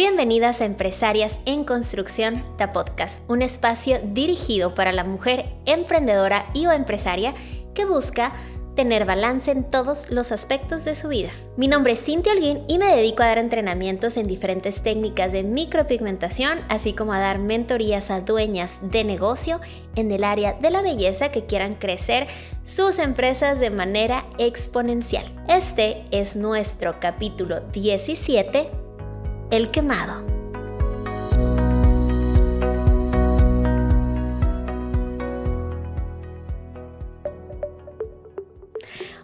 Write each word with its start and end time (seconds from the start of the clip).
Bienvenidas 0.00 0.62
a 0.62 0.64
Empresarias 0.64 1.38
en 1.44 1.62
Construcción, 1.62 2.42
The 2.56 2.68
Podcast, 2.68 3.22
un 3.28 3.42
espacio 3.42 4.00
dirigido 4.02 4.74
para 4.74 4.92
la 4.92 5.04
mujer 5.04 5.52
emprendedora 5.66 6.46
y 6.54 6.64
o 6.64 6.72
empresaria 6.72 7.34
que 7.74 7.84
busca 7.84 8.32
tener 8.74 9.04
balance 9.04 9.50
en 9.50 9.70
todos 9.70 10.10
los 10.10 10.32
aspectos 10.32 10.86
de 10.86 10.94
su 10.94 11.08
vida. 11.08 11.28
Mi 11.58 11.68
nombre 11.68 11.92
es 11.92 12.02
Cintia 12.02 12.32
Holguín 12.32 12.62
y 12.66 12.78
me 12.78 12.86
dedico 12.86 13.22
a 13.22 13.26
dar 13.26 13.36
entrenamientos 13.36 14.16
en 14.16 14.26
diferentes 14.26 14.80
técnicas 14.80 15.32
de 15.32 15.42
micropigmentación, 15.42 16.60
así 16.70 16.94
como 16.94 17.12
a 17.12 17.18
dar 17.18 17.38
mentorías 17.38 18.10
a 18.10 18.22
dueñas 18.22 18.80
de 18.80 19.04
negocio 19.04 19.60
en 19.96 20.10
el 20.12 20.24
área 20.24 20.54
de 20.54 20.70
la 20.70 20.80
belleza 20.80 21.30
que 21.30 21.44
quieran 21.44 21.74
crecer 21.74 22.26
sus 22.64 22.98
empresas 22.98 23.60
de 23.60 23.68
manera 23.68 24.24
exponencial. 24.38 25.30
Este 25.46 26.06
es 26.10 26.36
nuestro 26.36 27.00
capítulo 27.00 27.60
17 27.60 28.79
el 29.50 29.70
quemado. 29.70 30.24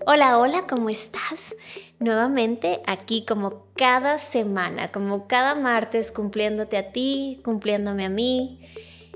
Hola, 0.05 0.39
hola, 0.39 0.67
¿cómo 0.69 0.89
estás? 0.91 1.55
Nuevamente 1.99 2.81
aquí 2.87 3.25
como 3.27 3.67
cada 3.75 4.19
semana, 4.19 4.93
como 4.93 5.27
cada 5.27 5.55
martes 5.55 6.13
cumpliéndote 6.13 6.77
a 6.77 6.93
ti, 6.93 7.41
cumpliéndome 7.45 8.05
a 8.05 8.09
mí, 8.09 8.61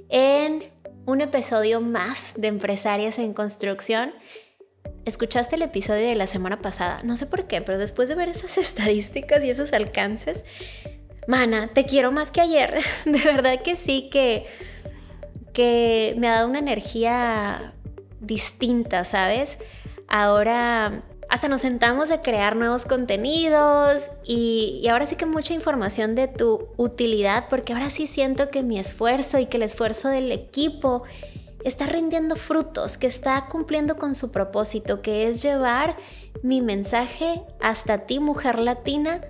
en 0.09 0.65
un 1.07 1.21
episodio 1.21 1.81
más 1.81 2.35
de 2.37 2.49
Empresarias 2.49 3.19
en 3.19 3.35
Construcción. 3.35 4.13
¿Escuchaste 5.05 5.57
el 5.57 5.63
episodio 5.63 6.07
de 6.07 6.15
la 6.15 6.27
semana 6.27 6.61
pasada? 6.61 7.02
No 7.02 7.17
sé 7.17 7.27
por 7.27 7.47
qué, 7.47 7.61
pero 7.63 7.79
después 7.79 8.09
de 8.09 8.15
ver 8.15 8.29
esas 8.29 8.59
estadísticas 8.59 9.45
y 9.45 9.51
esos 9.51 9.73
alcances, 9.73 10.45
mana, 11.31 11.69
te 11.69 11.87
quiero 11.87 12.13
más 12.13 12.31
que 12.31 12.43
ayer. 12.43 12.83
De 13.07 13.19
verdad 13.19 13.63
que 13.63 13.77
sí, 13.77 14.11
que, 14.13 14.47
que 15.55 16.15
me 16.19 16.29
ha 16.29 16.35
dado 16.35 16.49
una 16.49 16.59
energía 16.59 17.73
distinta, 18.21 19.05
¿sabes? 19.07 19.57
Ahora 20.09 21.05
hasta 21.31 21.47
nos 21.47 21.61
sentamos 21.61 22.11
a 22.11 22.23
crear 22.23 22.57
nuevos 22.57 22.85
contenidos 22.85 24.11
y, 24.25 24.81
y, 24.83 24.89
ahora 24.89 25.07
sí 25.07 25.15
que 25.15 25.27
mucha 25.27 25.55
información 25.55 26.17
de 26.17 26.27
tu 26.27 26.67
utilidad, 26.77 27.45
porque 27.49 27.73
ahora 27.73 27.89
sí 27.91 28.09
siento 28.09 28.51
que 28.51 28.65
mi 28.65 28.81
esfuerzo 28.81 29.39
y 29.39 29.47
que 29.47 29.57
el 29.57 29.63
esfuerzo 29.63 30.09
del 30.09 30.33
equipo 30.33 31.05
está 31.65 31.87
rindiendo 31.87 32.35
frutos, 32.35 32.99
que 32.99 33.07
está 33.07 33.47
cumpliendo 33.47 33.97
con 33.97 34.17
su 34.17 34.33
propósito, 34.33 35.03
que 35.03 35.29
es 35.29 35.41
llevar 35.41 35.97
mi 36.43 36.63
mensaje 36.63 37.43
hasta 37.61 38.07
ti, 38.07 38.19
mujer 38.19 38.59
latina, 38.59 39.21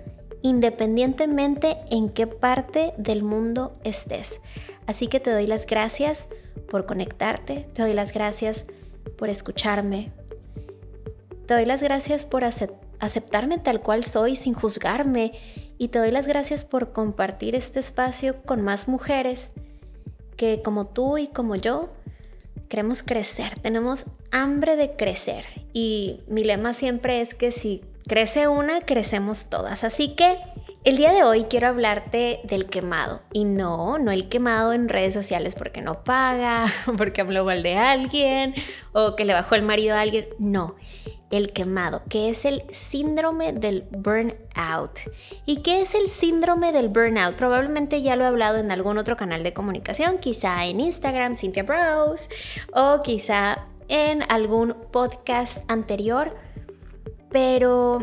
independientemente 0.41 1.77
en 1.89 2.09
qué 2.09 2.27
parte 2.27 2.93
del 2.97 3.23
mundo 3.23 3.75
estés. 3.83 4.39
Así 4.87 5.07
que 5.07 5.19
te 5.19 5.31
doy 5.31 5.47
las 5.47 5.65
gracias 5.65 6.27
por 6.69 6.85
conectarte, 6.85 7.67
te 7.73 7.81
doy 7.81 7.93
las 7.93 8.13
gracias 8.13 8.65
por 9.17 9.29
escucharme, 9.29 10.11
te 11.45 11.53
doy 11.53 11.65
las 11.65 11.83
gracias 11.83 12.25
por 12.25 12.43
aceptarme 12.43 13.57
tal 13.57 13.81
cual 13.81 14.03
soy 14.03 14.35
sin 14.35 14.53
juzgarme 14.53 15.33
y 15.77 15.89
te 15.89 15.99
doy 15.99 16.11
las 16.11 16.27
gracias 16.27 16.63
por 16.63 16.93
compartir 16.93 17.55
este 17.55 17.79
espacio 17.79 18.41
con 18.43 18.61
más 18.61 18.87
mujeres 18.87 19.51
que 20.37 20.61
como 20.63 20.87
tú 20.87 21.17
y 21.17 21.27
como 21.27 21.55
yo 21.55 21.89
queremos 22.69 23.03
crecer, 23.03 23.59
tenemos 23.59 24.05
hambre 24.31 24.77
de 24.77 24.91
crecer 24.91 25.45
y 25.73 26.21
mi 26.27 26.43
lema 26.43 26.73
siempre 26.73 27.21
es 27.21 27.35
que 27.35 27.51
si 27.51 27.83
crece 28.11 28.49
una, 28.49 28.81
crecemos 28.81 29.45
todas. 29.45 29.85
Así 29.85 30.15
que 30.15 30.37
el 30.83 30.97
día 30.97 31.13
de 31.13 31.23
hoy 31.23 31.45
quiero 31.45 31.67
hablarte 31.67 32.41
del 32.43 32.65
quemado. 32.65 33.21
Y 33.31 33.45
no, 33.45 33.99
no 33.99 34.11
el 34.11 34.27
quemado 34.27 34.73
en 34.73 34.89
redes 34.89 35.13
sociales 35.13 35.55
porque 35.55 35.79
no 35.79 36.03
paga, 36.03 36.65
porque 36.97 37.21
habló 37.21 37.45
mal 37.45 37.63
de 37.63 37.77
alguien 37.77 38.53
o 38.91 39.15
que 39.15 39.23
le 39.23 39.31
bajó 39.33 39.55
el 39.55 39.63
marido 39.63 39.95
a 39.95 40.01
alguien. 40.01 40.27
No, 40.39 40.75
el 41.29 41.53
quemado, 41.53 42.01
que 42.09 42.29
es 42.29 42.43
el 42.43 42.63
síndrome 42.73 43.53
del 43.53 43.85
burnout. 43.91 44.99
¿Y 45.45 45.61
qué 45.61 45.81
es 45.81 45.95
el 45.95 46.09
síndrome 46.09 46.73
del 46.73 46.89
burnout? 46.89 47.35
Probablemente 47.35 48.01
ya 48.01 48.17
lo 48.17 48.25
he 48.25 48.27
hablado 48.27 48.57
en 48.57 48.71
algún 48.71 48.97
otro 48.97 49.15
canal 49.15 49.41
de 49.41 49.53
comunicación, 49.53 50.17
quizá 50.17 50.65
en 50.65 50.81
Instagram, 50.81 51.37
Cynthia 51.37 51.63
Browse, 51.63 52.29
o 52.73 53.01
quizá 53.03 53.67
en 53.87 54.23
algún 54.29 54.75
podcast 54.91 55.63
anterior 55.71 56.35
pero 57.31 57.99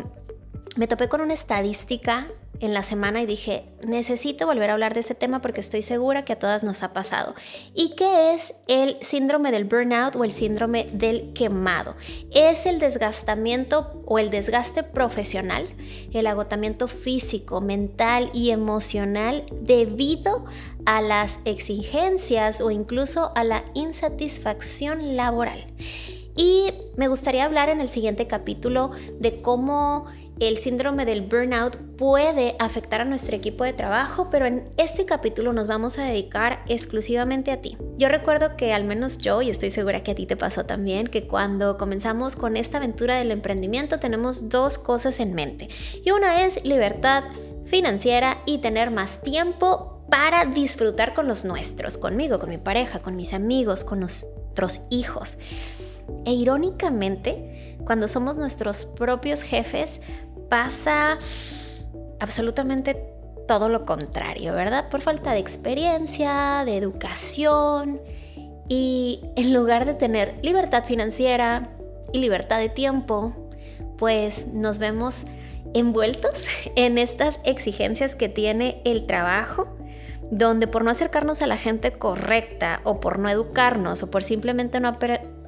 me 0.75 0.87
topé 0.87 1.09
con 1.09 1.21
una 1.21 1.33
estadística 1.33 2.27
en 2.59 2.73
la 2.73 2.83
semana 2.83 3.21
y 3.21 3.25
dije, 3.25 3.65
necesito 3.83 4.45
volver 4.45 4.69
a 4.69 4.73
hablar 4.73 4.93
de 4.93 4.99
ese 4.99 5.15
tema 5.15 5.41
porque 5.41 5.61
estoy 5.61 5.81
segura 5.81 6.25
que 6.25 6.33
a 6.33 6.39
todas 6.39 6.63
nos 6.63 6.83
ha 6.83 6.93
pasado. 6.93 7.33
¿Y 7.73 7.95
qué 7.95 8.33
es 8.33 8.53
el 8.67 8.97
síndrome 9.01 9.51
del 9.51 9.63
burnout 9.63 10.15
o 10.15 10.23
el 10.23 10.31
síndrome 10.31 10.89
del 10.91 11.31
quemado? 11.33 11.95
Es 12.31 12.65
el 12.65 12.79
desgastamiento 12.79 14.01
o 14.05 14.19
el 14.19 14.29
desgaste 14.29 14.83
profesional, 14.83 15.67
el 16.11 16.27
agotamiento 16.27 16.87
físico, 16.87 17.61
mental 17.61 18.29
y 18.33 18.51
emocional 18.51 19.45
debido 19.61 20.45
a 20.85 21.01
las 21.01 21.39
exigencias 21.45 22.61
o 22.61 22.71
incluso 22.71 23.31
a 23.35 23.43
la 23.43 23.63
insatisfacción 23.73 25.15
laboral. 25.15 25.65
Y 26.35 26.71
me 26.95 27.07
gustaría 27.07 27.45
hablar 27.45 27.69
en 27.69 27.81
el 27.81 27.89
siguiente 27.89 28.27
capítulo 28.27 28.91
de 29.19 29.41
cómo 29.41 30.07
el 30.39 30.57
síndrome 30.57 31.05
del 31.05 31.21
burnout 31.21 31.75
puede 31.97 32.55
afectar 32.59 33.01
a 33.01 33.05
nuestro 33.05 33.35
equipo 33.35 33.65
de 33.65 33.73
trabajo, 33.73 34.29
pero 34.29 34.45
en 34.45 34.69
este 34.77 35.05
capítulo 35.05 35.51
nos 35.51 35.67
vamos 35.67 35.97
a 35.97 36.03
dedicar 36.03 36.63
exclusivamente 36.67 37.51
a 37.51 37.59
ti. 37.61 37.77
Yo 37.97 38.07
recuerdo 38.07 38.55
que 38.55 38.73
al 38.73 38.85
menos 38.85 39.17
yo, 39.17 39.41
y 39.41 39.49
estoy 39.49 39.69
segura 39.69 40.01
que 40.01 40.11
a 40.11 40.15
ti 40.15 40.25
te 40.25 40.37
pasó 40.37 40.65
también, 40.65 41.07
que 41.07 41.27
cuando 41.27 41.77
comenzamos 41.77 42.37
con 42.37 42.55
esta 42.55 42.77
aventura 42.77 43.15
del 43.15 43.31
emprendimiento 43.31 43.99
tenemos 43.99 44.47
dos 44.47 44.77
cosas 44.77 45.19
en 45.19 45.33
mente. 45.33 45.67
Y 46.05 46.11
una 46.11 46.45
es 46.45 46.63
libertad 46.63 47.25
financiera 47.65 48.41
y 48.45 48.59
tener 48.59 48.91
más 48.91 49.21
tiempo 49.21 50.05
para 50.09 50.45
disfrutar 50.45 51.13
con 51.13 51.27
los 51.27 51.43
nuestros, 51.43 51.97
conmigo, 51.97 52.39
con 52.39 52.49
mi 52.49 52.57
pareja, 52.57 52.99
con 52.99 53.15
mis 53.15 53.33
amigos, 53.33 53.83
con 53.83 53.99
nuestros 53.99 54.79
hijos. 54.89 55.37
E 56.25 56.33
irónicamente, 56.33 57.77
cuando 57.85 58.07
somos 58.07 58.37
nuestros 58.37 58.85
propios 58.85 59.41
jefes, 59.41 60.01
pasa 60.49 61.17
absolutamente 62.19 62.95
todo 63.47 63.69
lo 63.69 63.85
contrario, 63.85 64.53
¿verdad? 64.53 64.89
Por 64.89 65.01
falta 65.01 65.33
de 65.33 65.39
experiencia, 65.39 66.63
de 66.65 66.77
educación 66.77 67.99
y 68.67 69.21
en 69.35 69.53
lugar 69.53 69.85
de 69.85 69.95
tener 69.95 70.35
libertad 70.43 70.83
financiera 70.83 71.71
y 72.13 72.19
libertad 72.19 72.59
de 72.59 72.69
tiempo, 72.69 73.33
pues 73.97 74.47
nos 74.47 74.77
vemos 74.77 75.25
envueltos 75.73 76.45
en 76.75 76.97
estas 76.97 77.39
exigencias 77.43 78.15
que 78.15 78.29
tiene 78.29 78.81
el 78.85 79.07
trabajo, 79.07 79.67
donde 80.29 80.67
por 80.67 80.83
no 80.83 80.91
acercarnos 80.91 81.41
a 81.41 81.47
la 81.47 81.57
gente 81.57 81.91
correcta 81.93 82.81
o 82.83 82.99
por 82.99 83.17
no 83.17 83.29
educarnos 83.29 84.03
o 84.03 84.11
por 84.11 84.23
simplemente 84.23 84.79
no 84.79 84.89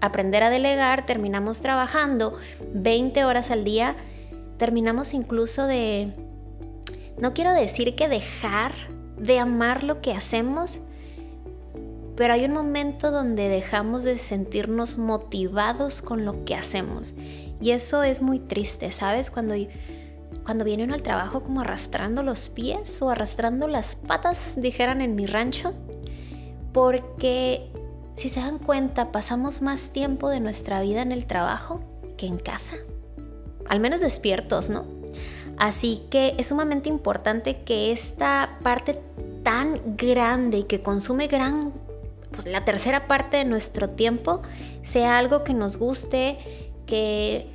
aprender 0.01 0.43
a 0.43 0.49
delegar, 0.49 1.05
terminamos 1.05 1.61
trabajando 1.61 2.37
20 2.73 3.23
horas 3.23 3.51
al 3.51 3.63
día, 3.63 3.95
terminamos 4.57 5.13
incluso 5.13 5.65
de, 5.65 6.11
no 7.19 7.33
quiero 7.33 7.53
decir 7.53 7.95
que 7.95 8.09
dejar 8.09 8.73
de 9.17 9.39
amar 9.39 9.83
lo 9.83 10.01
que 10.01 10.11
hacemos, 10.11 10.81
pero 12.15 12.33
hay 12.33 12.45
un 12.45 12.53
momento 12.53 13.11
donde 13.11 13.47
dejamos 13.47 14.03
de 14.03 14.17
sentirnos 14.17 14.97
motivados 14.97 16.01
con 16.01 16.25
lo 16.25 16.43
que 16.45 16.55
hacemos. 16.55 17.15
Y 17.61 17.71
eso 17.71 18.03
es 18.03 18.21
muy 18.21 18.39
triste, 18.39 18.91
¿sabes? 18.91 19.31
Cuando, 19.31 19.55
cuando 20.43 20.65
viene 20.65 20.83
uno 20.83 20.93
al 20.93 21.03
trabajo 21.03 21.41
como 21.41 21.61
arrastrando 21.61 22.21
los 22.21 22.49
pies 22.49 23.01
o 23.01 23.09
arrastrando 23.09 23.67
las 23.67 23.95
patas, 23.95 24.53
dijeran 24.57 25.01
en 25.01 25.15
mi 25.15 25.25
rancho, 25.25 25.73
porque 26.73 27.70
si 28.15 28.29
se 28.29 28.39
dan 28.39 28.59
cuenta, 28.59 29.11
pasamos 29.11 29.61
más 29.61 29.91
tiempo 29.91 30.29
de 30.29 30.39
nuestra 30.39 30.81
vida 30.81 31.01
en 31.01 31.11
el 31.11 31.25
trabajo 31.25 31.81
que 32.17 32.27
en 32.27 32.37
casa. 32.37 32.73
Al 33.67 33.79
menos 33.79 34.01
despiertos, 34.01 34.69
¿no? 34.69 34.85
Así 35.57 36.03
que 36.09 36.35
es 36.37 36.47
sumamente 36.47 36.89
importante 36.89 37.63
que 37.63 37.91
esta 37.91 38.57
parte 38.63 39.01
tan 39.43 39.95
grande 39.97 40.59
y 40.59 40.63
que 40.63 40.81
consume 40.81 41.27
gran, 41.27 41.73
pues 42.31 42.45
la 42.47 42.65
tercera 42.65 43.07
parte 43.07 43.37
de 43.37 43.45
nuestro 43.45 43.89
tiempo, 43.89 44.41
sea 44.83 45.17
algo 45.17 45.43
que 45.43 45.53
nos 45.53 45.77
guste, 45.77 46.37
que 46.85 47.47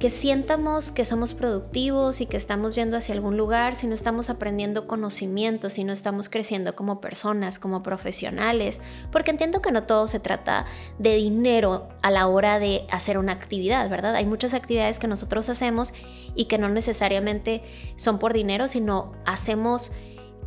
que 0.00 0.08
sientamos 0.08 0.92
que 0.92 1.04
somos 1.04 1.34
productivos 1.34 2.22
y 2.22 2.26
que 2.26 2.38
estamos 2.38 2.74
yendo 2.74 2.96
hacia 2.96 3.14
algún 3.14 3.36
lugar, 3.36 3.74
si 3.74 3.86
no 3.86 3.94
estamos 3.94 4.30
aprendiendo 4.30 4.86
conocimientos, 4.86 5.74
si 5.74 5.84
no 5.84 5.92
estamos 5.92 6.30
creciendo 6.30 6.74
como 6.74 7.02
personas, 7.02 7.58
como 7.58 7.82
profesionales, 7.82 8.80
porque 9.12 9.30
entiendo 9.30 9.60
que 9.60 9.70
no 9.70 9.82
todo 9.82 10.08
se 10.08 10.18
trata 10.18 10.64
de 10.98 11.16
dinero 11.16 11.90
a 12.00 12.10
la 12.10 12.28
hora 12.28 12.58
de 12.58 12.86
hacer 12.90 13.18
una 13.18 13.32
actividad, 13.32 13.90
¿verdad? 13.90 14.14
Hay 14.14 14.24
muchas 14.24 14.54
actividades 14.54 14.98
que 14.98 15.06
nosotros 15.06 15.50
hacemos 15.50 15.92
y 16.34 16.46
que 16.46 16.56
no 16.56 16.70
necesariamente 16.70 17.62
son 17.96 18.18
por 18.18 18.32
dinero, 18.32 18.68
sino 18.68 19.12
hacemos 19.26 19.92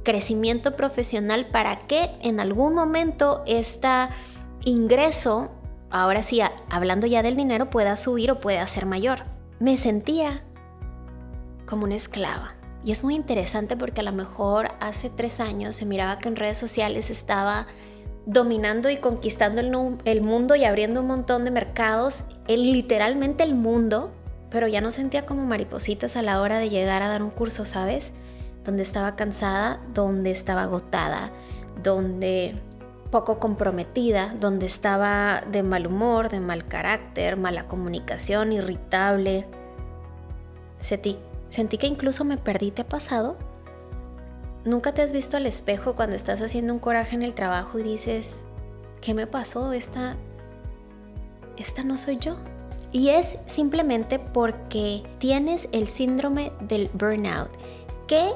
crecimiento 0.01 0.75
profesional 0.75 1.45
para 1.49 1.85
que 1.85 2.09
en 2.23 2.39
algún 2.39 2.73
momento 2.73 3.43
este 3.45 3.87
ingreso, 4.65 5.51
ahora 5.91 6.23
sí, 6.23 6.41
hablando 6.71 7.05
ya 7.05 7.21
del 7.21 7.35
dinero, 7.35 7.69
pueda 7.69 7.97
subir 7.97 8.31
o 8.31 8.39
pueda 8.39 8.65
ser 8.65 8.87
mayor. 8.87 9.32
Me 9.63 9.77
sentía 9.77 10.41
como 11.65 11.85
una 11.85 11.95
esclava. 11.95 12.53
Y 12.83 12.91
es 12.91 13.01
muy 13.01 13.15
interesante 13.15 13.77
porque 13.77 14.01
a 14.01 14.03
lo 14.03 14.11
mejor 14.11 14.67
hace 14.81 15.09
tres 15.09 15.39
años 15.39 15.77
se 15.77 15.85
miraba 15.85 16.19
que 16.19 16.27
en 16.27 16.35
redes 16.35 16.57
sociales 16.57 17.09
estaba 17.09 17.67
dominando 18.25 18.89
y 18.89 18.97
conquistando 18.97 19.61
el, 19.61 20.21
mundo 20.21 20.57
y 20.57 20.65
abriendo 20.65 20.99
un 20.99 21.07
montón 21.07 21.45
de 21.45 21.51
mercados, 21.51 22.25
literalmente 22.45 23.43
el 23.43 23.55
mundo, 23.55 24.11
pero 24.49 24.67
ya 24.67 24.81
no 24.81 24.91
sentía 24.91 25.25
como 25.25 25.45
maripositas 25.45 26.17
a 26.17 26.23
la 26.23 26.41
hora 26.41 26.59
de 26.59 26.69
llegar 26.69 27.01
a 27.01 27.07
dar 27.07 27.23
un 27.23 27.29
curso, 27.29 27.63
¿sabes? 27.63 28.11
Donde 28.65 28.83
estaba 28.83 29.15
cansada, 29.15 29.79
donde 29.93 30.31
estaba 30.31 30.63
agotada, 30.63 31.31
donde 31.81 32.61
poco 33.13 33.37
comprometida, 33.37 34.33
donde 34.39 34.65
estaba 34.65 35.43
de 35.51 35.61
mal 35.61 35.85
humor, 35.85 36.29
de 36.29 36.39
mal 36.39 36.67
carácter, 36.67 37.37
mala 37.37 37.67
comunicación, 37.67 38.51
irritable. 38.51 39.45
Sentí, 40.79 41.19
sentí 41.47 41.77
que 41.77 41.85
incluso 41.85 42.25
me 42.25 42.39
perdí, 42.39 42.71
¿te 42.71 42.81
ha 42.81 42.89
pasado? 42.89 43.37
¿Nunca 44.65 44.95
te 44.95 45.03
has 45.03 45.13
visto 45.13 45.37
al 45.37 45.45
espejo 45.45 45.93
cuando 45.93 46.15
estás 46.15 46.41
haciendo 46.41 46.73
un 46.73 46.79
coraje 46.79 47.15
en 47.15 47.21
el 47.21 47.35
trabajo 47.35 47.77
y 47.77 47.83
dices, 47.83 48.45
¿qué 48.99 49.13
me 49.13 49.27
pasó? 49.27 49.73
Esta, 49.73 50.15
esta 51.55 51.83
no 51.83 51.99
soy 51.99 52.17
yo. 52.17 52.37
Y 52.91 53.09
es 53.09 53.37
simplemente 53.45 54.17
porque 54.17 55.03
tienes 55.19 55.69
el 55.71 55.87
síndrome 55.87 56.51
del 56.61 56.89
burnout, 56.95 57.51
que 58.07 58.31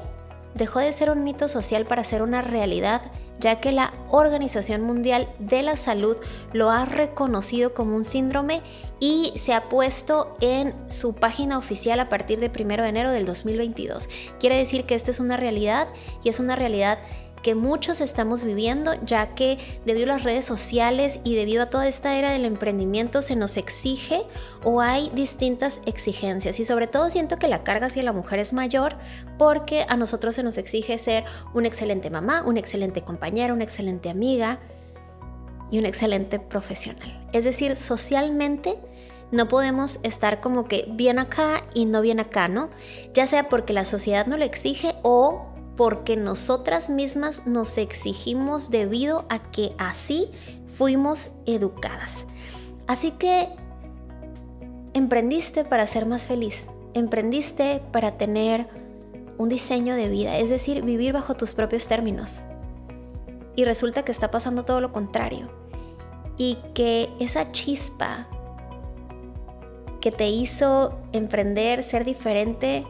dejó 0.57 0.80
de 0.80 0.92
ser 0.92 1.09
un 1.09 1.24
mito 1.24 1.48
social 1.48 1.86
para 1.86 2.04
ser 2.04 2.21
una 2.21 2.42
realidad 2.42 3.12
ya 3.39 3.59
que 3.59 3.71
la 3.71 3.94
Organización 4.09 4.81
Mundial 4.81 5.30
de 5.39 5.62
la 5.62 5.77
Salud 5.77 6.18
lo 6.54 6.71
ha 6.71 6.86
reconocido 6.86 7.74
como 7.74 7.95
un 7.95 8.04
síndrome 8.04 8.62
y 9.00 9.33
se 9.36 9.54
ha 9.54 9.69
puesto 9.69 10.36
en 10.42 10.74
su 10.89 11.13
página 11.13 11.57
oficial 11.57 12.00
a 12.00 12.09
partir 12.09 12.39
del 12.39 12.51
1 12.51 12.83
de 12.83 12.89
enero 12.89 13.12
del 13.12 13.25
2022. 13.25 14.09
Quiere 14.39 14.57
decir 14.57 14.86
que 14.86 14.95
esta 14.95 15.12
es 15.12 15.19
una 15.19 15.38
realidad 15.38 15.88
y 16.24 16.30
es 16.30 16.39
una 16.39 16.56
realidad 16.56 17.00
que 17.41 17.55
muchos 17.55 18.01
estamos 18.01 18.43
viviendo, 18.43 18.93
ya 19.05 19.35
que 19.35 19.57
debido 19.85 20.11
a 20.11 20.15
las 20.15 20.23
redes 20.23 20.45
sociales 20.45 21.19
y 21.23 21.35
debido 21.35 21.63
a 21.63 21.69
toda 21.69 21.87
esta 21.87 22.15
era 22.15 22.31
del 22.31 22.45
emprendimiento 22.45 23.21
se 23.21 23.35
nos 23.35 23.57
exige 23.57 24.23
o 24.63 24.81
hay 24.81 25.09
distintas 25.13 25.79
exigencias. 25.85 26.59
Y 26.59 26.65
sobre 26.65 26.87
todo 26.87 27.09
siento 27.09 27.37
que 27.37 27.47
la 27.47 27.63
carga 27.63 27.87
hacia 27.87 28.03
la 28.03 28.13
mujer 28.13 28.39
es 28.39 28.53
mayor 28.53 28.95
porque 29.37 29.85
a 29.87 29.97
nosotros 29.97 30.35
se 30.35 30.43
nos 30.43 30.57
exige 30.57 30.97
ser 30.99 31.25
una 31.53 31.67
excelente 31.67 32.09
mamá, 32.09 32.43
una 32.45 32.59
excelente 32.59 33.01
compañera, 33.01 33.53
una 33.53 33.63
excelente 33.63 34.09
amiga 34.09 34.59
y 35.71 35.79
un 35.79 35.85
excelente 35.85 36.39
profesional. 36.39 37.27
Es 37.33 37.43
decir, 37.43 37.75
socialmente 37.75 38.77
no 39.31 39.47
podemos 39.49 39.99
estar 40.03 40.39
como 40.39 40.65
que 40.65 40.85
bien 40.89 41.19
acá 41.19 41.63
y 41.73 41.85
no 41.85 42.01
bien 42.01 42.19
acá, 42.19 42.47
¿no? 42.47 42.69
Ya 43.13 43.27
sea 43.27 43.49
porque 43.49 43.73
la 43.73 43.83
sociedad 43.83 44.25
no 44.25 44.37
lo 44.37 44.45
exige 44.45 44.95
o 45.03 45.56
porque 45.77 46.18
nosotras 46.18 46.89
mismas 46.89 47.45
nos 47.45 47.77
exigimos 47.77 48.71
debido 48.71 49.25
a 49.29 49.39
que 49.51 49.74
así 49.77 50.31
fuimos 50.65 51.29
educadas. 51.45 52.25
Así 52.88 53.12
que 53.12 53.50
emprendiste 54.94 55.63
para 55.63 55.85
ser 55.85 56.07
más 56.07 56.24
feliz, 56.24 56.68
emprendiste 56.95 57.81
para 57.91 58.18
tener 58.18 58.68
un 59.38 59.50
diseño 59.50 59.95
de 59.95 60.09
vida, 60.09 60.38
es 60.39 60.50
decir, 60.50 60.83
vivir 60.83 61.13
bajo 61.13 61.35
tus 61.35 61.53
propios 61.53 61.88
términos. 61.88 62.41
Y 63.56 63.63
resulta 63.63 64.03
que 64.03 64.12
está 64.12 64.31
pasando 64.31 64.65
todo 64.65 64.81
lo 64.81 64.91
contrario. 64.91 65.47
Y 66.38 66.57
que 66.73 67.09
esa 67.19 67.51
chispa 67.51 68.27
que 70.01 70.12
te 70.12 70.30
hizo 70.30 70.97
emprender, 71.12 71.83
ser 71.83 72.03
diferente, 72.03 72.85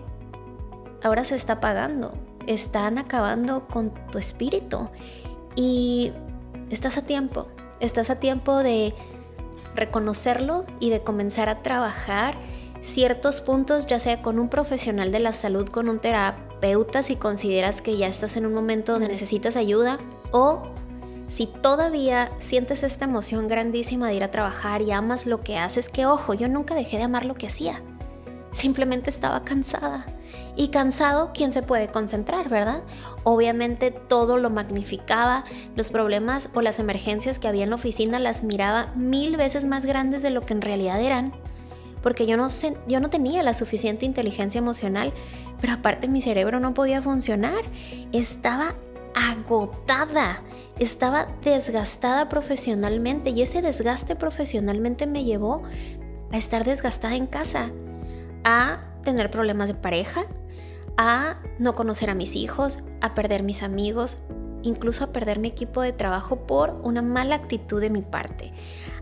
ahora 1.01 1.25
se 1.25 1.35
está 1.35 1.53
apagando 1.53 2.26
están 2.47 2.97
acabando 2.97 3.67
con 3.67 3.93
tu 4.11 4.17
espíritu. 4.17 4.89
Y 5.55 6.11
estás 6.69 6.97
a 6.97 7.03
tiempo, 7.03 7.47
estás 7.79 8.09
a 8.09 8.19
tiempo 8.19 8.57
de 8.57 8.93
reconocerlo 9.75 10.65
y 10.79 10.89
de 10.89 11.01
comenzar 11.01 11.49
a 11.49 11.61
trabajar 11.61 12.37
ciertos 12.81 13.41
puntos, 13.41 13.85
ya 13.85 13.99
sea 13.99 14.21
con 14.21 14.39
un 14.39 14.49
profesional 14.49 15.11
de 15.11 15.19
la 15.19 15.33
salud, 15.33 15.67
con 15.67 15.89
un 15.89 15.99
terapeuta, 15.99 17.03
si 17.03 17.15
consideras 17.15 17.81
que 17.81 17.97
ya 17.97 18.07
estás 18.07 18.37
en 18.37 18.45
un 18.45 18.53
momento 18.53 18.93
donde 18.93 19.09
necesitas 19.09 19.55
ayuda, 19.55 19.99
o 20.31 20.63
si 21.27 21.47
todavía 21.47 22.31
sientes 22.39 22.83
esta 22.83 23.05
emoción 23.05 23.47
grandísima 23.47 24.07
de 24.07 24.15
ir 24.15 24.23
a 24.23 24.31
trabajar 24.31 24.81
y 24.81 24.91
amas 24.91 25.25
lo 25.25 25.41
que 25.41 25.57
haces, 25.57 25.89
que 25.89 26.05
ojo, 26.05 26.33
yo 26.33 26.47
nunca 26.47 26.75
dejé 26.75 26.97
de 26.97 27.03
amar 27.03 27.25
lo 27.25 27.35
que 27.35 27.47
hacía. 27.47 27.81
Simplemente 28.57 29.11
estaba 29.11 29.43
cansada. 29.43 30.07
Y 30.55 30.69
cansado, 30.69 31.29
¿quién 31.31 31.51
se 31.51 31.61
puede 31.61 31.89
concentrar, 31.89 32.49
verdad? 32.49 32.81
Obviamente 33.23 33.91
todo 33.91 34.37
lo 34.37 34.49
magnificaba, 34.49 35.43
los 35.75 35.91
problemas 35.91 36.49
o 36.55 36.61
las 36.61 36.79
emergencias 36.79 37.37
que 37.37 37.47
había 37.47 37.65
en 37.65 37.69
la 37.69 37.75
oficina 37.75 38.17
las 38.17 38.41
miraba 38.41 38.87
mil 38.95 39.37
veces 39.37 39.65
más 39.65 39.85
grandes 39.85 40.23
de 40.23 40.31
lo 40.31 40.41
que 40.41 40.53
en 40.53 40.61
realidad 40.61 40.99
eran, 40.99 41.33
porque 42.01 42.25
yo 42.25 42.35
no, 42.35 42.47
yo 42.87 42.99
no 42.99 43.11
tenía 43.11 43.43
la 43.43 43.53
suficiente 43.53 44.07
inteligencia 44.07 44.57
emocional, 44.57 45.13
pero 45.61 45.73
aparte 45.73 46.07
mi 46.07 46.19
cerebro 46.19 46.59
no 46.59 46.73
podía 46.73 47.03
funcionar, 47.03 47.63
estaba 48.11 48.73
agotada, 49.13 50.41
estaba 50.79 51.27
desgastada 51.43 52.27
profesionalmente 52.27 53.29
y 53.29 53.43
ese 53.43 53.61
desgaste 53.61 54.15
profesionalmente 54.15 55.05
me 55.05 55.25
llevó 55.25 55.61
a 56.31 56.37
estar 56.37 56.65
desgastada 56.65 57.15
en 57.15 57.27
casa 57.27 57.71
a 58.47 58.79
tener 59.03 59.29
problemas 59.29 59.67
de 59.67 59.75
pareja, 59.75 60.23
a 60.95 61.35
no 61.59 61.75
conocer 61.75 62.09
a 62.09 62.15
mis 62.15 62.37
hijos, 62.37 62.79
a 63.01 63.13
perder 63.13 63.43
mis 63.43 63.61
amigos, 63.61 64.19
incluso 64.63 65.03
a 65.03 65.11
perder 65.11 65.37
mi 65.37 65.49
equipo 65.49 65.81
de 65.81 65.91
trabajo 65.91 66.47
por 66.47 66.71
una 66.81 67.01
mala 67.01 67.35
actitud 67.35 67.81
de 67.81 67.89
mi 67.89 68.01
parte. 68.01 68.53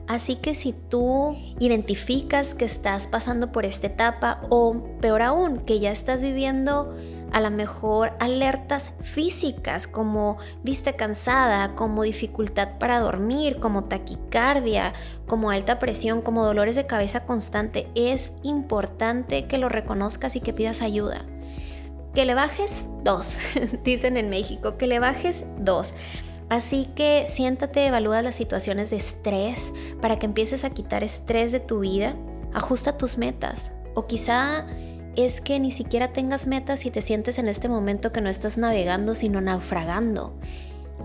Así 0.07 0.35
que 0.35 0.55
si 0.55 0.73
tú 0.73 1.37
identificas 1.59 2.55
que 2.55 2.65
estás 2.65 3.05
pasando 3.05 3.51
por 3.51 3.65
esta 3.65 3.85
etapa 3.85 4.41
o 4.49 4.97
peor 4.99 5.21
aún, 5.21 5.59
que 5.59 5.79
ya 5.79 5.91
estás 5.91 6.23
viviendo 6.23 6.95
a 7.35 7.41
lo 7.41 7.51
mejor 7.51 8.13
alertas 8.19 8.91
físicas 9.01 9.87
como 9.87 10.37
vista 10.63 10.93
cansada, 10.93 11.75
como 11.75 12.03
dificultad 12.03 12.77
para 12.79 13.01
dormir, 13.01 13.59
como 13.59 13.83
taquicardia, 13.83 14.93
como 15.27 15.49
alta 15.49 15.77
presión, 15.77 16.21
como 16.21 16.45
dolores 16.45 16.77
de 16.77 16.87
cabeza 16.87 17.25
constante, 17.25 17.89
es 17.93 18.31
importante 18.43 19.47
que 19.47 19.57
lo 19.57 19.67
reconozcas 19.67 20.37
y 20.37 20.39
que 20.39 20.53
pidas 20.53 20.81
ayuda. 20.81 21.25
Que 22.13 22.23
le 22.23 22.35
bajes 22.35 22.87
dos, 23.03 23.37
dicen 23.83 24.15
en 24.15 24.29
México, 24.29 24.77
que 24.77 24.87
le 24.87 24.99
bajes 24.99 25.43
dos. 25.59 25.93
Así 26.47 26.87
que 26.95 27.25
siéntate, 27.27 27.85
evalúa 27.85 28.21
las 28.21 28.35
situaciones 28.35 28.91
de 28.91 28.95
estrés 28.95 29.73
para 30.01 30.19
que 30.19 30.25
empieces 30.25 30.63
a 30.63 30.69
quitar 30.69 31.03
estrés 31.03 31.51
de 31.51 31.59
tu 31.59 31.79
vida, 31.79 32.15
ajusta 32.53 32.97
tus 32.97 33.17
metas 33.17 33.73
o 33.93 34.07
quizá 34.07 34.65
es 35.15 35.41
que 35.41 35.59
ni 35.59 35.71
siquiera 35.71 36.13
tengas 36.13 36.47
metas 36.47 36.85
y 36.85 36.91
te 36.91 37.01
sientes 37.01 37.37
en 37.37 37.47
este 37.47 37.69
momento 37.69 38.11
que 38.11 38.21
no 38.21 38.29
estás 38.29 38.57
navegando, 38.57 39.15
sino 39.15 39.41
naufragando. 39.41 40.33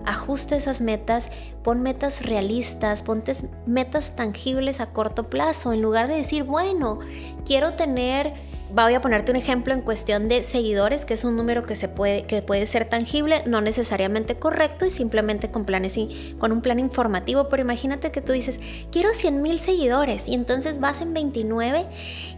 Ajusta 0.05 0.55
esas 0.55 0.81
metas, 0.81 1.31
pon 1.63 1.81
metas 1.81 2.25
realistas, 2.25 3.03
ponte 3.03 3.33
metas 3.65 4.15
tangibles 4.15 4.79
a 4.79 4.87
corto 4.87 5.29
plazo, 5.29 5.73
en 5.73 5.81
lugar 5.81 6.07
de 6.07 6.15
decir, 6.15 6.43
bueno, 6.43 6.99
quiero 7.45 7.73
tener 7.73 8.33
voy 8.73 8.93
a 8.93 9.01
ponerte 9.01 9.31
un 9.31 9.37
ejemplo 9.37 9.73
en 9.73 9.81
cuestión 9.81 10.29
de 10.29 10.43
seguidores, 10.43 11.03
que 11.03 11.13
es 11.13 11.23
un 11.23 11.35
número 11.35 11.63
que, 11.63 11.75
se 11.75 11.89
puede, 11.89 12.25
que 12.25 12.41
puede 12.41 12.65
ser 12.67 12.85
tangible, 12.85 13.43
no 13.45 13.61
necesariamente 13.61 14.35
correcto 14.35 14.85
y 14.85 14.91
simplemente 14.91 15.51
con 15.51 15.65
planes 15.65 15.97
y 15.97 16.35
con 16.39 16.51
un 16.51 16.61
plan 16.61 16.79
informativo. 16.79 17.49
Pero 17.49 17.61
imagínate 17.61 18.11
que 18.11 18.21
tú 18.21 18.31
dices, 18.31 18.59
quiero 18.91 19.13
100 19.13 19.41
mil 19.41 19.59
seguidores 19.59 20.27
y 20.27 20.35
entonces 20.35 20.79
vas 20.79 21.01
en 21.01 21.13
29 21.13 21.85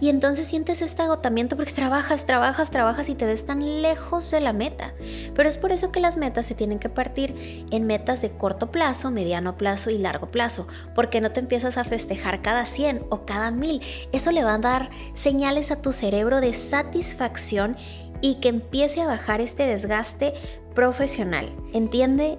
y 0.02 0.10
entonces 0.10 0.48
sientes 0.48 0.82
este 0.82 1.04
agotamiento 1.04 1.56
porque 1.56 1.72
trabajas, 1.74 2.26
trabajas, 2.26 2.72
trabajas 2.72 3.10
y 3.10 3.16
te 3.16 3.26
ves 3.26 3.46
tan 3.46 3.82
lejos 3.82 4.32
de 4.32 4.42
la 4.42 4.54
meta. 4.54 4.94
Pero 5.36 5.48
es 5.48 5.58
por 5.58 5.72
eso 5.72 5.92
que 5.92 6.00
las 6.00 6.18
metas 6.18 6.46
se 6.46 6.56
tienen 6.56 6.80
que 6.80 6.90
partir 6.90 7.68
en 7.70 7.86
metas 7.86 8.22
de 8.22 8.32
corto 8.32 8.72
plazo, 8.72 9.12
mediano 9.12 9.58
plazo 9.58 9.92
y 9.92 9.98
largo 9.98 10.32
plazo, 10.32 10.68
porque 10.96 11.22
no 11.22 11.32
te 11.32 11.40
empiezas 11.40 11.78
a 11.78 11.84
festejar 11.84 12.42
cada 12.42 12.66
100 12.66 13.06
o 13.10 13.26
cada 13.26 13.52
1000. 13.52 13.82
Eso 14.12 14.32
le 14.32 14.44
va 14.44 14.56
a 14.56 14.60
dar 14.60 14.90
señales 15.14 15.70
a 15.70 15.82
tu 15.82 15.94
cerebro 15.94 16.23
de 16.24 16.54
satisfacción 16.54 17.78
y 18.22 18.36
que 18.36 18.50
empiece 18.50 19.02
a 19.02 19.06
bajar 19.06 19.42
este 19.42 19.66
desgaste 19.66 20.34
profesional. 20.74 21.52
Entiende 21.74 22.38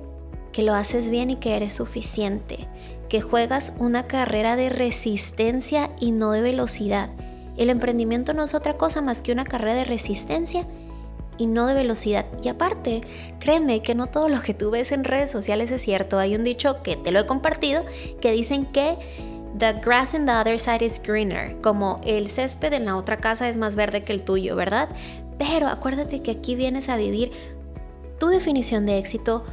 que 0.53 0.62
lo 0.62 0.75
haces 0.75 1.11
bien 1.11 1.31
y 1.31 1.37
que 1.37 1.57
eres 1.57 1.75
suficiente, 1.75 2.69
que 3.09 3.21
juegas 3.21 3.73
una 3.79 4.07
carrera 4.07 4.57
de 4.57 4.71
resistencia 4.71 5.91
y 6.00 6.12
no 6.12 6.31
de 6.31 6.41
velocidad. 6.41 7.11
El 7.57 7.71
emprendimiento 7.71 8.33
no 8.35 8.45
es 8.45 8.55
otra 8.55 8.76
cosa 8.76 9.03
más 9.03 9.21
que 9.21 9.33
una 9.33 9.45
carrera 9.45 9.75
de 9.75 9.85
resistencia 9.85 10.67
y 11.37 11.47
no 11.47 11.67
de 11.67 11.75
velocidad. 11.75 12.26
Y 12.43 12.49
aparte, 12.49 13.03
créeme 13.41 13.83
que 13.83 13.95
no 13.95 14.07
todo 14.07 14.29
lo 14.29 14.41
que 14.41 14.55
tú 14.55 14.71
ves 14.71 14.93
en 14.93 15.05
redes 15.05 15.31
sociales 15.31 15.71
es 15.71 15.83
cierto. 15.83 16.19
Hay 16.19 16.35
un 16.35 16.45
dicho 16.45 16.83
que 16.83 16.97
te 16.97 17.11
lo 17.11 17.21
he 17.21 17.26
compartido 17.26 17.85
que 18.21 18.33
dicen 18.33 18.67
que 18.67 18.97
the 19.58 19.73
grass 19.82 20.14
in 20.14 20.26
the 20.26 20.32
other 20.32 20.58
side 20.58 20.84
is 20.84 21.00
greener, 21.00 21.61
como 21.62 22.00
el 22.04 22.28
césped 22.28 22.73
en 22.73 22.87
la 22.87 22.96
otra 22.96 23.18
casa 23.18 23.49
es 23.49 23.56
más 23.56 23.76
verde 23.76 24.04
que 24.04 24.12
el 24.12 24.23
tuyo, 24.23 24.56
¿verdad? 24.56 24.88
Pero 25.38 25.68
acuérdate 25.68 26.23
que 26.23 26.32
aquí 26.32 26.54
vienes 26.56 26.88
a 26.88 26.96
vivir 26.96 27.32
tu 28.18 28.28
definición 28.28 28.87
de 28.87 28.99
éxito, 28.99 29.44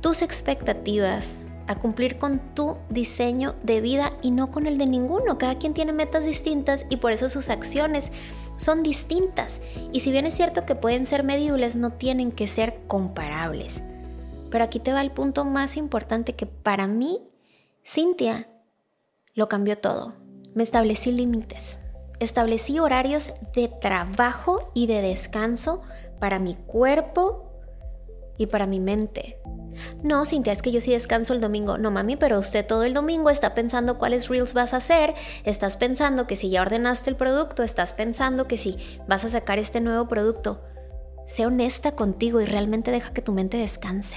tus 0.00 0.22
expectativas, 0.22 1.40
a 1.66 1.76
cumplir 1.76 2.18
con 2.18 2.40
tu 2.54 2.76
diseño 2.90 3.54
de 3.62 3.80
vida 3.80 4.12
y 4.22 4.30
no 4.30 4.50
con 4.50 4.66
el 4.66 4.76
de 4.76 4.86
ninguno. 4.86 5.38
Cada 5.38 5.56
quien 5.56 5.72
tiene 5.72 5.92
metas 5.92 6.26
distintas 6.26 6.84
y 6.90 6.96
por 6.96 7.12
eso 7.12 7.28
sus 7.28 7.48
acciones 7.48 8.12
son 8.56 8.82
distintas. 8.82 9.60
Y 9.92 10.00
si 10.00 10.12
bien 10.12 10.26
es 10.26 10.34
cierto 10.34 10.66
que 10.66 10.74
pueden 10.74 11.06
ser 11.06 11.22
medibles, 11.22 11.74
no 11.76 11.90
tienen 11.90 12.32
que 12.32 12.48
ser 12.48 12.80
comparables. 12.86 13.82
Pero 14.50 14.64
aquí 14.64 14.78
te 14.78 14.92
va 14.92 15.00
el 15.00 15.10
punto 15.10 15.44
más 15.44 15.76
importante 15.76 16.34
que 16.34 16.46
para 16.46 16.86
mí, 16.86 17.20
Cintia, 17.82 18.46
lo 19.34 19.48
cambió 19.48 19.78
todo. 19.78 20.14
Me 20.54 20.62
establecí 20.62 21.10
límites. 21.12 21.78
Establecí 22.20 22.78
horarios 22.78 23.32
de 23.54 23.68
trabajo 23.68 24.70
y 24.74 24.86
de 24.86 25.02
descanso 25.02 25.82
para 26.20 26.38
mi 26.38 26.54
cuerpo 26.54 27.50
y 28.38 28.46
para 28.46 28.66
mi 28.66 28.78
mente. 28.78 29.38
No, 30.04 30.24
Cintia, 30.24 30.52
es 30.52 30.62
que 30.62 30.70
yo 30.70 30.80
sí 30.80 30.92
descanso 30.92 31.32
el 31.34 31.40
domingo. 31.40 31.78
No, 31.78 31.90
mami, 31.90 32.14
pero 32.16 32.38
usted 32.38 32.64
todo 32.64 32.84
el 32.84 32.94
domingo 32.94 33.30
está 33.30 33.54
pensando 33.54 33.98
cuáles 33.98 34.28
reels 34.28 34.54
vas 34.54 34.72
a 34.72 34.76
hacer, 34.76 35.14
estás 35.44 35.76
pensando 35.76 36.28
que 36.28 36.36
si 36.36 36.50
ya 36.50 36.62
ordenaste 36.62 37.10
el 37.10 37.16
producto, 37.16 37.64
estás 37.64 37.92
pensando 37.92 38.46
que 38.46 38.56
si 38.56 38.76
vas 39.08 39.24
a 39.24 39.28
sacar 39.28 39.58
este 39.58 39.80
nuevo 39.80 40.06
producto. 40.06 40.62
Sé 41.26 41.46
honesta 41.46 41.92
contigo 41.92 42.40
y 42.40 42.44
realmente 42.44 42.92
deja 42.92 43.12
que 43.12 43.22
tu 43.22 43.32
mente 43.32 43.56
descanse. 43.56 44.16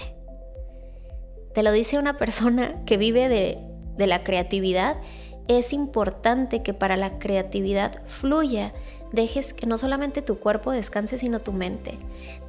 Te 1.56 1.64
lo 1.64 1.72
dice 1.72 1.98
una 1.98 2.18
persona 2.18 2.84
que 2.86 2.98
vive 2.98 3.30
de, 3.30 3.67
de 3.98 4.08
la 4.08 4.24
creatividad 4.24 4.98
es 5.48 5.72
importante 5.74 6.62
que 6.62 6.74
para 6.74 6.98
la 6.98 7.20
creatividad 7.20 8.02
fluya, 8.06 8.74
dejes 9.12 9.54
que 9.54 9.66
no 9.66 9.78
solamente 9.78 10.22
tu 10.22 10.40
cuerpo 10.40 10.72
descanse, 10.72 11.18
sino 11.18 11.40
tu 11.40 11.54
mente. 11.54 11.98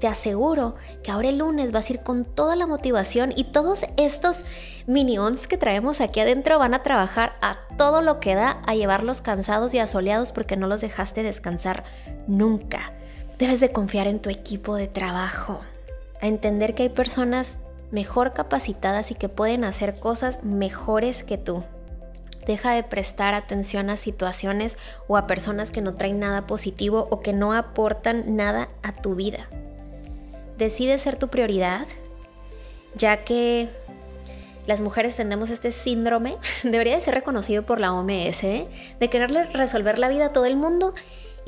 Te 0.01 0.09
aseguro 0.09 0.75
que 1.03 1.11
ahora 1.11 1.29
el 1.29 1.39
lunes 1.39 1.71
vas 1.71 1.89
a 1.89 1.93
ir 1.93 2.01
con 2.01 2.25
toda 2.25 2.57
la 2.57 2.67
motivación 2.67 3.33
y 3.37 3.45
todos 3.45 3.87
estos 3.97 4.45
minions 4.87 5.47
que 5.47 5.57
traemos 5.57 6.01
aquí 6.01 6.21
adentro 6.21 6.59
van 6.59 6.75
a 6.75 6.83
trabajar 6.83 7.35
a 7.41 7.59
todo 7.77 8.03
lo 8.03 8.19
que 8.19 8.35
da, 8.35 8.63
a 8.67 8.75
llevarlos 8.75 9.21
cansados 9.21 9.75
y 9.75 9.79
asoleados 9.79 10.33
porque 10.33 10.57
no 10.57 10.67
los 10.67 10.81
dejaste 10.81 11.23
descansar 11.23 11.85
nunca. 12.27 12.93
Debes 13.39 13.61
de 13.61 13.71
confiar 13.71 14.09
en 14.09 14.19
tu 14.19 14.31
equipo 14.31 14.75
de 14.75 14.89
trabajo, 14.89 15.61
a 16.21 16.27
entender 16.27 16.75
que 16.75 16.83
hay 16.85 16.89
personas 16.89 17.57
mejor 17.91 18.33
capacitadas 18.33 19.11
y 19.11 19.15
que 19.15 19.29
pueden 19.29 19.65
hacer 19.65 19.99
cosas 19.99 20.43
mejores 20.45 21.23
que 21.23 21.39
tú. 21.39 21.65
Deja 22.47 22.73
de 22.73 22.83
prestar 22.83 23.35
atención 23.35 23.91
a 23.91 23.97
situaciones 23.97 24.79
o 25.07 25.17
a 25.17 25.27
personas 25.27 25.71
que 25.71 25.83
no 25.83 25.95
traen 25.95 26.19
nada 26.19 26.47
positivo 26.47 27.07
o 27.11 27.21
que 27.21 27.33
no 27.33 27.53
aportan 27.53 28.37
nada 28.37 28.69
a 28.83 28.93
tu 28.93 29.15
vida. 29.15 29.49
Decide 30.57 30.99
ser 30.99 31.17
tu 31.17 31.29
prioridad, 31.29 31.87
ya 32.95 33.25
que 33.25 33.69
las 34.67 34.81
mujeres 34.81 35.17
tenemos 35.17 35.51
este 35.51 35.73
síndrome, 35.73 36.37
debería 36.63 36.95
de 36.95 37.01
ser 37.01 37.15
reconocido 37.15 37.65
por 37.65 37.81
la 37.81 37.93
OMS, 37.93 38.45
¿eh? 38.45 38.69
de 38.99 39.11
quererle 39.11 39.45
resolver 39.45 39.99
la 39.99 40.09
vida 40.09 40.27
a 40.27 40.33
todo 40.33 40.47
el 40.47 40.57
mundo 40.57 40.95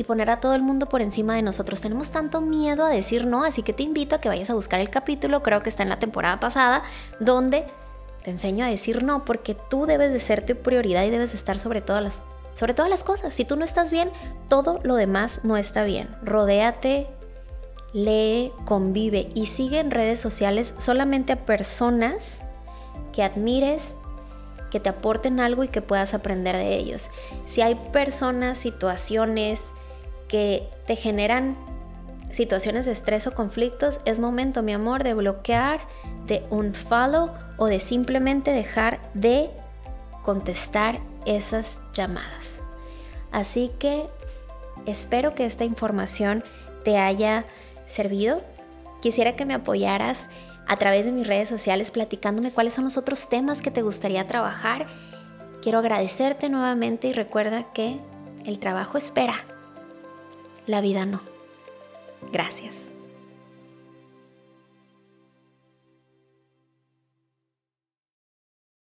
y 0.00 0.04
poner 0.04 0.30
a 0.30 0.40
todo 0.40 0.54
el 0.54 0.62
mundo 0.62 0.86
por 0.88 1.02
encima 1.02 1.34
de 1.34 1.42
nosotros. 1.42 1.82
Tenemos 1.82 2.10
tanto 2.10 2.40
miedo 2.40 2.86
a 2.86 2.88
decir 2.88 3.26
no, 3.26 3.44
así 3.44 3.62
que 3.62 3.74
te 3.74 3.82
invito 3.82 4.16
a 4.16 4.20
que 4.22 4.30
vayas 4.30 4.48
a 4.48 4.54
buscar 4.54 4.80
el 4.80 4.88
capítulo, 4.88 5.42
creo 5.42 5.62
que 5.62 5.68
está 5.68 5.82
en 5.82 5.90
la 5.90 5.98
temporada 5.98 6.40
pasada, 6.40 6.84
donde 7.18 7.66
te 8.24 8.30
enseño 8.30 8.64
a 8.64 8.68
decir 8.68 9.02
no 9.02 9.26
porque 9.26 9.54
tú 9.54 9.84
debes 9.84 10.10
de 10.10 10.18
ser 10.18 10.46
tu 10.46 10.56
prioridad 10.56 11.04
y 11.04 11.10
debes 11.10 11.32
de 11.32 11.36
estar 11.36 11.58
sobre 11.58 11.82
todas 11.82 12.02
las, 12.02 12.22
sobre 12.54 12.72
todas 12.72 12.90
las 12.90 13.04
cosas. 13.04 13.34
Si 13.34 13.44
tú 13.44 13.56
no 13.56 13.64
estás 13.66 13.90
bien, 13.90 14.10
todo 14.48 14.80
lo 14.84 14.94
demás 14.94 15.40
no 15.42 15.58
está 15.58 15.84
bien. 15.84 16.08
Rodéate, 16.22 17.06
lee, 17.92 18.52
convive 18.64 19.28
y 19.34 19.48
sigue 19.48 19.80
en 19.80 19.90
redes 19.90 20.18
sociales 20.18 20.72
solamente 20.78 21.34
a 21.34 21.44
personas 21.44 22.40
que 23.12 23.22
admires, 23.22 23.96
que 24.70 24.80
te 24.80 24.88
aporten 24.88 25.40
algo 25.40 25.62
y 25.62 25.68
que 25.68 25.82
puedas 25.82 26.14
aprender 26.14 26.56
de 26.56 26.74
ellos. 26.76 27.10
Si 27.44 27.60
hay 27.60 27.74
personas, 27.92 28.56
situaciones 28.56 29.74
que 30.30 30.68
te 30.86 30.94
generan 30.94 31.56
situaciones 32.30 32.86
de 32.86 32.92
estrés 32.92 33.26
o 33.26 33.34
conflictos, 33.34 34.00
es 34.04 34.20
momento, 34.20 34.62
mi 34.62 34.72
amor, 34.72 35.02
de 35.02 35.14
bloquear, 35.14 35.80
de 36.26 36.44
unfollow 36.50 37.32
o 37.58 37.66
de 37.66 37.80
simplemente 37.80 38.52
dejar 38.52 39.00
de 39.12 39.50
contestar 40.22 41.00
esas 41.26 41.78
llamadas. 41.92 42.60
Así 43.32 43.72
que 43.80 44.06
espero 44.86 45.34
que 45.34 45.44
esta 45.44 45.64
información 45.64 46.44
te 46.84 46.96
haya 46.96 47.44
servido. 47.86 48.42
Quisiera 49.02 49.34
que 49.34 49.44
me 49.44 49.54
apoyaras 49.54 50.28
a 50.68 50.76
través 50.76 51.06
de 51.06 51.12
mis 51.12 51.26
redes 51.26 51.48
sociales 51.48 51.90
platicándome 51.90 52.52
cuáles 52.52 52.74
son 52.74 52.84
los 52.84 52.96
otros 52.96 53.28
temas 53.28 53.62
que 53.62 53.72
te 53.72 53.82
gustaría 53.82 54.28
trabajar. 54.28 54.86
Quiero 55.60 55.80
agradecerte 55.80 56.48
nuevamente 56.48 57.08
y 57.08 57.12
recuerda 57.12 57.72
que 57.72 57.98
el 58.44 58.60
trabajo 58.60 58.96
espera, 58.96 59.44
la 60.70 60.80
vida 60.80 61.04
no. 61.06 61.20
Gracias. 62.32 62.89